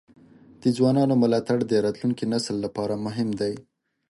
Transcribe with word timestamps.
د 0.61 0.63
ځوانانو 0.77 1.13
ملاتړ 1.23 1.57
د 1.67 1.73
راتلونکي 1.85 2.23
نسل 2.33 2.55
لپاره 2.65 2.93
مهم 3.05 3.29
دی. 3.39 3.53